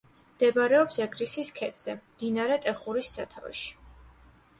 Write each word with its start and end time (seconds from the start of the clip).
მდებარეობს 0.35 0.95
ეგრისის 1.03 1.51
ქედზე, 1.59 1.95
მდინარე 2.05 2.57
ტეხურის 2.65 3.13
სათავეში. 3.19 3.69